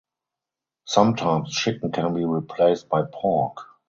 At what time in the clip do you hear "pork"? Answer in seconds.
3.13-3.67